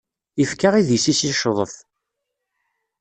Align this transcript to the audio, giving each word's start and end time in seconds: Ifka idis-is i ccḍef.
Ifka 0.43 0.69
idis-is 0.79 1.21
i 1.29 1.31
ccḍef. 1.37 1.75